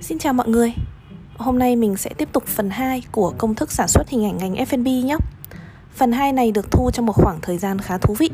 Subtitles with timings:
[0.00, 0.74] Xin chào mọi người.
[1.36, 4.36] Hôm nay mình sẽ tiếp tục phần 2 của công thức sản xuất hình ảnh
[4.38, 5.16] ngành F&B nhé.
[5.94, 8.30] Phần 2 này được thu trong một khoảng thời gian khá thú vị.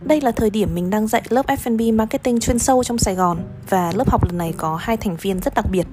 [0.00, 3.38] Đây là thời điểm mình đang dạy lớp F&B marketing chuyên sâu trong Sài Gòn
[3.68, 5.86] và lớp học lần này có hai thành viên rất đặc biệt.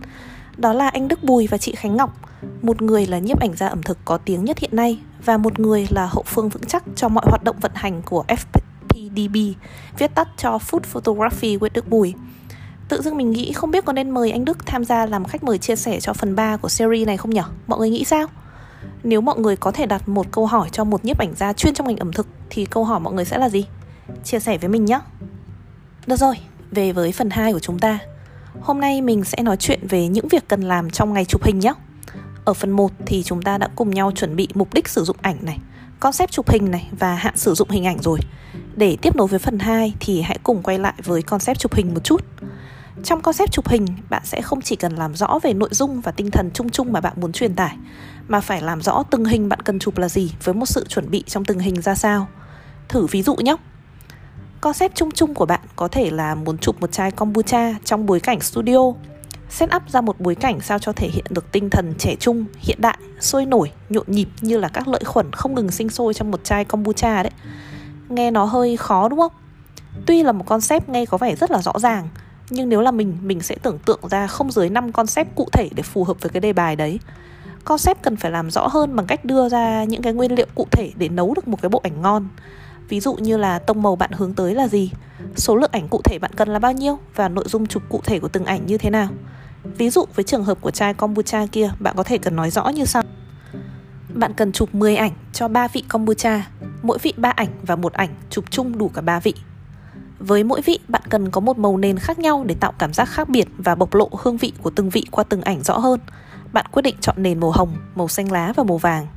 [0.58, 2.18] Đó là anh Đức Bùi và chị Khánh Ngọc,
[2.62, 5.60] một người là nhiếp ảnh gia ẩm thực có tiếng nhất hiện nay và một
[5.60, 9.54] người là hậu phương vững chắc cho mọi hoạt động vận hành của FPDB,
[9.98, 12.14] viết tắt cho Food Photography with Đức Bùi.
[12.90, 15.44] Tự dưng mình nghĩ không biết có nên mời anh Đức tham gia làm khách
[15.44, 17.44] mời chia sẻ cho phần 3 của series này không nhở?
[17.68, 18.28] Mọi người nghĩ sao?
[19.04, 21.74] Nếu mọi người có thể đặt một câu hỏi cho một nhiếp ảnh gia chuyên
[21.74, 23.66] trong ngành ẩm thực thì câu hỏi mọi người sẽ là gì?
[24.24, 25.00] Chia sẻ với mình nhé.
[26.08, 26.36] Được rồi,
[26.72, 28.00] về với phần 2 của chúng ta.
[28.62, 31.60] Hôm nay mình sẽ nói chuyện về những việc cần làm trong ngày chụp hình
[31.60, 31.74] nhé.
[32.46, 35.18] Ở phần 1 thì chúng ta đã cùng nhau chuẩn bị mục đích sử dụng
[35.22, 35.60] ảnh này,
[36.00, 38.20] concept chụp hình này và hạn sử dụng hình ảnh rồi.
[38.76, 41.94] Để tiếp nối với phần 2 thì hãy cùng quay lại với concept chụp hình
[41.94, 42.26] một chút.
[43.04, 46.12] Trong concept chụp hình, bạn sẽ không chỉ cần làm rõ về nội dung và
[46.12, 47.78] tinh thần chung chung mà bạn muốn truyền tải,
[48.28, 51.12] mà phải làm rõ từng hình bạn cần chụp là gì với một sự chuẩn
[51.12, 52.28] bị trong từng hình ra sao.
[52.90, 53.56] Thử ví dụ nhé.
[54.62, 58.20] Concept chung chung của bạn có thể là muốn chụp một chai kombucha trong bối
[58.20, 58.94] cảnh studio,
[59.50, 62.46] set up ra một bối cảnh sao cho thể hiện được tinh thần trẻ trung,
[62.60, 66.14] hiện đại, sôi nổi, nhộn nhịp như là các lợi khuẩn không ngừng sinh sôi
[66.14, 67.32] trong một chai kombucha đấy.
[68.10, 69.32] Nghe nó hơi khó đúng không?
[70.06, 72.08] Tuy là một concept nghe có vẻ rất là rõ ràng,
[72.50, 75.70] nhưng nếu là mình mình sẽ tưởng tượng ra không dưới 5 concept cụ thể
[75.76, 77.00] để phù hợp với cái đề bài đấy.
[77.66, 80.68] Concept cần phải làm rõ hơn bằng cách đưa ra những cái nguyên liệu cụ
[80.72, 82.28] thể để nấu được một cái bộ ảnh ngon.
[82.90, 84.92] Ví dụ như là tông màu bạn hướng tới là gì?
[85.36, 87.00] Số lượng ảnh cụ thể bạn cần là bao nhiêu?
[87.16, 89.08] Và nội dung chụp cụ thể của từng ảnh như thế nào?
[89.64, 92.70] Ví dụ với trường hợp của chai kombucha kia, bạn có thể cần nói rõ
[92.70, 93.04] như sau.
[94.14, 96.48] Bạn cần chụp 10 ảnh cho 3 vị kombucha.
[96.82, 99.34] Mỗi vị 3 ảnh và một ảnh chụp chung đủ cả 3 vị
[100.26, 103.06] với mỗi vị, bạn cần có một màu nền khác nhau để tạo cảm giác
[103.06, 106.00] khác biệt và bộc lộ hương vị của từng vị qua từng ảnh rõ hơn.
[106.54, 109.08] Bạn quyết định chọn nền màu hồng, màu xanh lá và màu vàng.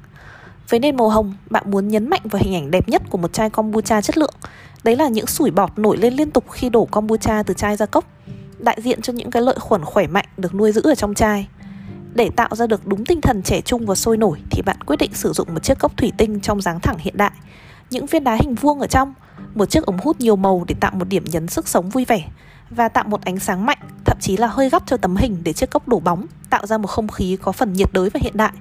[0.68, 3.32] Với nền màu hồng, bạn muốn nhấn mạnh vào hình ảnh đẹp nhất của một
[3.32, 4.34] chai kombucha chất lượng.
[4.84, 7.86] Đấy là những sủi bọt nổi lên liên tục khi đổ kombucha từ chai ra
[7.86, 8.04] cốc,
[8.58, 11.48] đại diện cho những cái lợi khuẩn khỏe mạnh được nuôi giữ ở trong chai.
[12.14, 14.96] Để tạo ra được đúng tinh thần trẻ trung và sôi nổi thì bạn quyết
[14.96, 17.32] định sử dụng một chiếc cốc thủy tinh trong dáng thẳng hiện đại.
[17.90, 19.14] Những viên đá hình vuông ở trong
[19.56, 22.28] một chiếc ống hút nhiều màu để tạo một điểm nhấn sức sống vui vẻ
[22.70, 25.52] và tạo một ánh sáng mạnh, thậm chí là hơi góc cho tấm hình để
[25.52, 28.36] chiếc cốc đổ bóng, tạo ra một không khí có phần nhiệt đới và hiện
[28.36, 28.52] đại.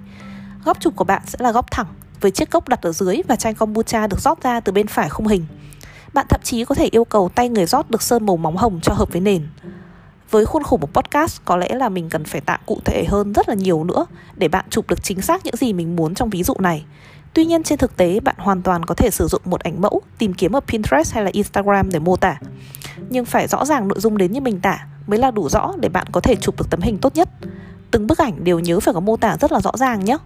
[0.66, 1.88] Góc chụp của bạn sẽ là góc thẳng,
[2.22, 5.09] với chiếc cốc đặt ở dưới và chai kombucha được rót ra từ bên phải
[5.09, 5.45] khung hình.
[6.13, 8.79] Bạn thậm chí có thể yêu cầu tay người rót được sơn màu móng hồng
[8.81, 9.47] cho hợp với nền.
[10.31, 13.34] Với khuôn khổ một podcast có lẽ là mình cần phải tạo cụ thể hơn
[13.34, 14.05] rất là nhiều nữa
[14.35, 16.85] để bạn chụp được chính xác những gì mình muốn trong ví dụ này.
[17.35, 20.01] Tuy nhiên trên thực tế bạn hoàn toàn có thể sử dụng một ảnh mẫu
[20.18, 22.40] tìm kiếm ở Pinterest hay là Instagram để mô tả.
[23.09, 25.90] Nhưng phải rõ ràng nội dung đến như mình tả mới là đủ rõ để
[25.90, 27.29] bạn có thể chụp được tấm hình tốt nhất.
[27.91, 30.18] Từng bức ảnh đều nhớ phải có mô tả rất là rõ ràng nhé.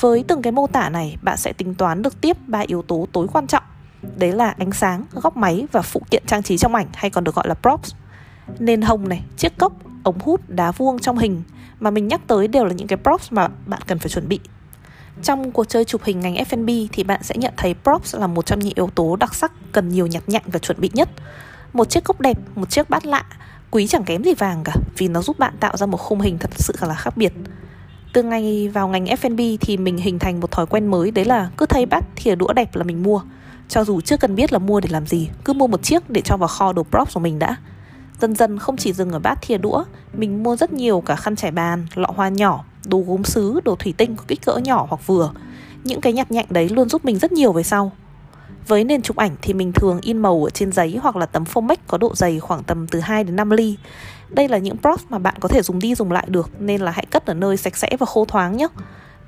[0.00, 3.08] Với từng cái mô tả này, bạn sẽ tính toán được tiếp ba yếu tố
[3.12, 3.62] tối quan trọng.
[4.16, 7.24] Đấy là ánh sáng, góc máy và phụ kiện trang trí trong ảnh hay còn
[7.24, 7.94] được gọi là props.
[8.58, 11.42] Nền hồng này, chiếc cốc, ống hút, đá vuông trong hình
[11.80, 14.40] mà mình nhắc tới đều là những cái props mà bạn cần phải chuẩn bị
[15.22, 18.46] trong cuộc chơi chụp hình ngành F&B thì bạn sẽ nhận thấy props là một
[18.46, 21.08] trong những yếu tố đặc sắc cần nhiều nhặt nhạnh và chuẩn bị nhất.
[21.72, 23.24] Một chiếc cốc đẹp, một chiếc bát lạ,
[23.70, 26.38] quý chẳng kém gì vàng cả vì nó giúp bạn tạo ra một khung hình
[26.38, 27.32] thật sự là khác biệt.
[28.12, 31.50] Từ ngày vào ngành F&B thì mình hình thành một thói quen mới đấy là
[31.56, 33.22] cứ thấy bát thìa đũa đẹp là mình mua.
[33.68, 36.20] Cho dù chưa cần biết là mua để làm gì, cứ mua một chiếc để
[36.20, 37.56] cho vào kho đồ props của mình đã.
[38.20, 41.36] Dần dần không chỉ dừng ở bát thìa đũa, mình mua rất nhiều cả khăn
[41.36, 44.86] trải bàn, lọ hoa nhỏ, đồ gốm sứ, đồ thủy tinh có kích cỡ nhỏ
[44.88, 45.30] hoặc vừa.
[45.84, 47.92] Những cái nhặt nhạnh đấy luôn giúp mình rất nhiều về sau.
[48.66, 51.44] Với nền chụp ảnh thì mình thường in màu ở trên giấy hoặc là tấm
[51.44, 53.76] phông mách có độ dày khoảng tầm từ 2 đến 5 ly.
[54.28, 56.90] Đây là những props mà bạn có thể dùng đi dùng lại được nên là
[56.90, 58.68] hãy cất ở nơi sạch sẽ và khô thoáng nhé.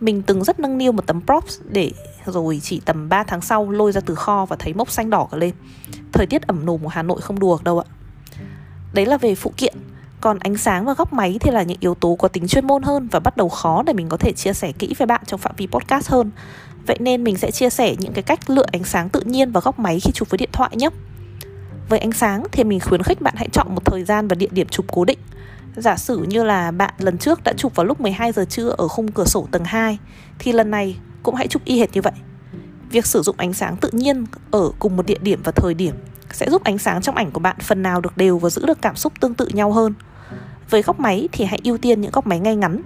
[0.01, 1.93] Mình từng rất nâng niu một tấm props để
[2.27, 5.29] rồi chỉ tầm 3 tháng sau lôi ra từ kho và thấy mốc xanh đỏ
[5.31, 5.55] cả lên.
[6.13, 7.87] Thời tiết ẩm nồm của Hà Nội không đùa đâu ạ.
[8.93, 9.75] Đấy là về phụ kiện
[10.21, 12.83] còn ánh sáng và góc máy thì là những yếu tố có tính chuyên môn
[12.83, 15.41] hơn và bắt đầu khó để mình có thể chia sẻ kỹ với bạn trong
[15.41, 16.31] phạm vi podcast hơn.
[16.87, 19.61] Vậy nên mình sẽ chia sẻ những cái cách lựa ánh sáng tự nhiên và
[19.61, 20.89] góc máy khi chụp với điện thoại nhé.
[21.89, 24.49] Với ánh sáng thì mình khuyến khích bạn hãy chọn một thời gian và địa
[24.51, 25.19] điểm chụp cố định.
[25.77, 28.89] Giả sử như là bạn lần trước đã chụp vào lúc 12 giờ trưa ở
[28.89, 29.99] khung cửa sổ tầng 2
[30.39, 32.13] thì lần này cũng hãy chụp y hệt như vậy.
[32.91, 35.95] Việc sử dụng ánh sáng tự nhiên ở cùng một địa điểm và thời điểm
[36.33, 38.83] sẽ giúp ánh sáng trong ảnh của bạn phần nào được đều và giữ được
[38.83, 39.95] cảm xúc tương tự nhau hơn.
[40.71, 42.83] Với góc máy thì hãy ưu tiên những góc máy ngay ngắn.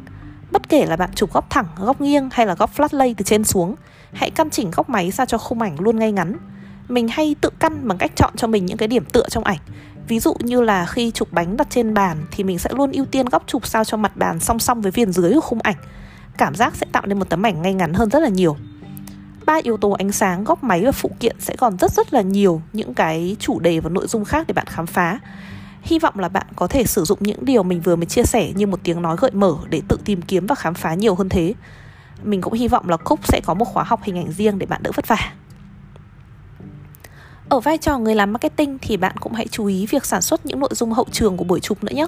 [0.51, 3.23] Bất kể là bạn chụp góc thẳng, góc nghiêng hay là góc flat lay từ
[3.23, 3.75] trên xuống,
[4.13, 6.37] hãy căn chỉnh góc máy sao cho khung ảnh luôn ngay ngắn.
[6.89, 9.59] Mình hay tự căn bằng cách chọn cho mình những cái điểm tựa trong ảnh.
[10.09, 13.05] Ví dụ như là khi chụp bánh đặt trên bàn thì mình sẽ luôn ưu
[13.05, 15.77] tiên góc chụp sao cho mặt bàn song song với viền dưới của khung ảnh.
[16.39, 18.57] Cảm giác sẽ tạo nên một tấm ảnh ngay ngắn hơn rất là nhiều.
[19.47, 22.21] Ba yếu tố ánh sáng, góc máy và phụ kiện sẽ còn rất rất là
[22.21, 25.19] nhiều những cái chủ đề và nội dung khác để bạn khám phá.
[25.85, 28.53] Hy vọng là bạn có thể sử dụng những điều mình vừa mới chia sẻ
[28.55, 31.29] như một tiếng nói gợi mở để tự tìm kiếm và khám phá nhiều hơn
[31.29, 31.55] thế.
[32.23, 34.67] Mình cũng hy vọng là Cúc sẽ có một khóa học hình ảnh riêng để
[34.67, 35.33] bạn đỡ vất vả.
[37.49, 40.47] Ở vai trò người làm marketing thì bạn cũng hãy chú ý việc sản xuất
[40.47, 42.07] những nội dung hậu trường của buổi chụp nữa nhé.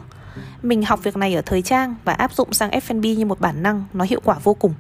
[0.63, 3.63] Mình học việc này ở thời trang và áp dụng sang F&B như một bản
[3.63, 4.75] năng, nó hiệu quả vô cùng.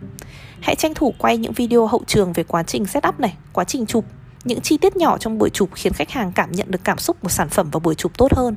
[0.61, 3.87] Hãy tranh thủ quay những video hậu trường về quá trình setup này, quá trình
[3.87, 4.05] chụp,
[4.47, 7.17] những chi tiết nhỏ trong buổi chụp khiến khách hàng cảm nhận được cảm xúc
[7.23, 8.55] của sản phẩm và buổi chụp tốt hơn.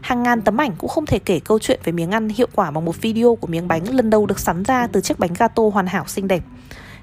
[0.00, 2.70] Hàng ngàn tấm ảnh cũng không thể kể câu chuyện về miếng ăn hiệu quả
[2.70, 5.62] bằng một video của miếng bánh lần đầu được sắn ra từ chiếc bánh gato
[5.72, 6.42] hoàn hảo xinh đẹp.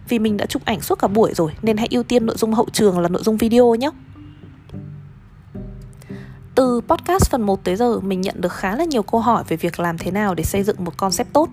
[0.10, 2.54] Vì mình đã chụp ảnh suốt cả buổi rồi nên hãy ưu tiên nội dung
[2.54, 3.90] hậu trường là nội dung video nhé.
[6.56, 9.58] Từ podcast phần 1 tới giờ mình nhận được khá là nhiều câu hỏi về
[9.58, 11.50] việc làm thế nào để xây dựng một concept tốt.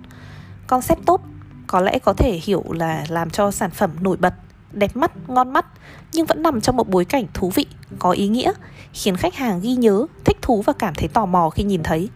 [0.66, 1.20] Concept tốt
[1.66, 4.34] có lẽ có thể hiểu là làm cho sản phẩm nổi bật,
[4.72, 5.66] đẹp mắt, ngon mắt
[6.12, 7.66] nhưng vẫn nằm trong một bối cảnh thú vị,
[7.98, 8.52] có ý nghĩa,
[8.92, 12.08] khiến khách hàng ghi nhớ, thích thú và cảm thấy tò mò khi nhìn thấy.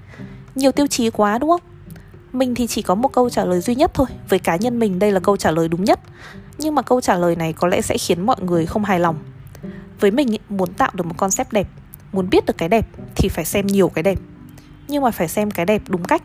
[0.54, 1.60] Nhiều tiêu chí quá đúng không?
[2.32, 4.98] Mình thì chỉ có một câu trả lời duy nhất thôi, với cá nhân mình
[4.98, 6.00] đây là câu trả lời đúng nhất.
[6.58, 9.16] Nhưng mà câu trả lời này có lẽ sẽ khiến mọi người không hài lòng.
[10.00, 11.68] Với mình ý, muốn tạo được một concept đẹp
[12.14, 14.18] muốn biết được cái đẹp thì phải xem nhiều cái đẹp
[14.88, 16.22] nhưng mà phải xem cái đẹp đúng cách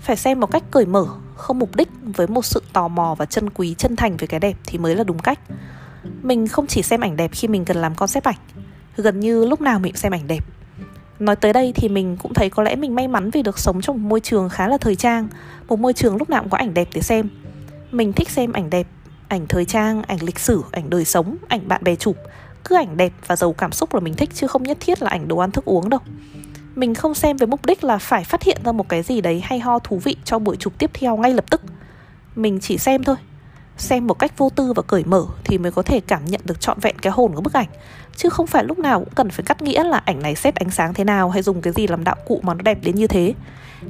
[0.00, 1.06] phải xem một cách cởi mở
[1.36, 4.40] không mục đích, với một sự tò mò và chân quý, chân thành về cái
[4.40, 5.38] đẹp thì mới là đúng cách.
[6.22, 8.36] Mình không chỉ xem ảnh đẹp khi mình cần làm concept ảnh,
[8.96, 10.44] gần như lúc nào mình cũng xem ảnh đẹp.
[11.18, 13.80] Nói tới đây thì mình cũng thấy có lẽ mình may mắn vì được sống
[13.80, 15.28] trong một môi trường khá là thời trang,
[15.68, 17.28] một môi trường lúc nào cũng có ảnh đẹp để xem.
[17.92, 18.86] Mình thích xem ảnh đẹp,
[19.28, 22.16] ảnh thời trang, ảnh lịch sử, ảnh đời sống, ảnh bạn bè chụp.
[22.64, 25.10] Cứ ảnh đẹp và giàu cảm xúc là mình thích, chứ không nhất thiết là
[25.10, 26.00] ảnh đồ ăn thức uống đâu
[26.74, 29.42] mình không xem với mục đích là phải phát hiện ra một cái gì đấy
[29.44, 31.60] hay ho thú vị cho buổi chụp tiếp theo ngay lập tức.
[32.36, 33.16] Mình chỉ xem thôi.
[33.76, 36.60] Xem một cách vô tư và cởi mở thì mới có thể cảm nhận được
[36.60, 37.68] trọn vẹn cái hồn của bức ảnh.
[38.16, 40.70] Chứ không phải lúc nào cũng cần phải cắt nghĩa là ảnh này xếp ánh
[40.70, 43.06] sáng thế nào hay dùng cái gì làm đạo cụ mà nó đẹp đến như
[43.06, 43.34] thế.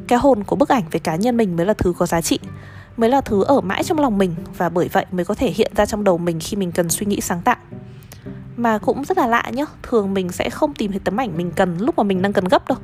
[0.08, 2.38] Cái hồn của bức ảnh về cá nhân mình mới là thứ có giá trị,
[2.96, 5.72] mới là thứ ở mãi trong lòng mình và bởi vậy mới có thể hiện
[5.76, 7.56] ra trong đầu mình khi mình cần suy nghĩ sáng tạo
[8.62, 11.52] mà cũng rất là lạ nhá, thường mình sẽ không tìm thấy tấm ảnh mình
[11.56, 12.78] cần lúc mà mình đang cần gấp đâu.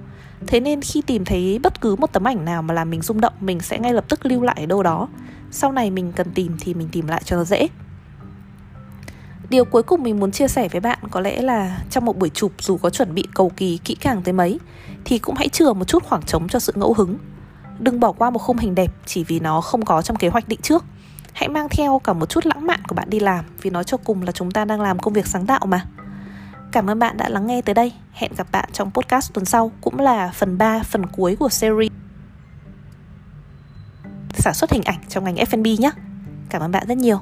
[0.46, 3.20] Thế nên khi tìm thấy bất cứ một tấm ảnh nào mà làm mình rung
[3.20, 5.08] động, mình sẽ ngay lập tức lưu lại ở đâu đó.
[5.50, 7.68] Sau này mình cần tìm thì mình tìm lại cho nó dễ.
[9.50, 12.30] Điều cuối cùng mình muốn chia sẻ với bạn có lẽ là trong một buổi
[12.30, 14.60] chụp dù có chuẩn bị cầu kỳ kỹ càng tới mấy,
[15.04, 17.18] thì cũng hãy chừa một chút khoảng trống cho sự ngẫu hứng.
[17.78, 20.48] Đừng bỏ qua một khung hình đẹp chỉ vì nó không có trong kế hoạch
[20.48, 20.84] định trước
[21.38, 23.96] hãy mang theo cả một chút lãng mạn của bạn đi làm vì nói cho
[23.96, 25.84] cùng là chúng ta đang làm công việc sáng tạo mà.
[26.72, 27.92] Cảm ơn bạn đã lắng nghe tới đây.
[28.12, 31.92] Hẹn gặp bạn trong podcast tuần sau cũng là phần 3, phần cuối của series
[34.34, 35.90] sản xuất hình ảnh trong ngành F&B nhé.
[36.50, 37.20] Cảm ơn bạn rất nhiều.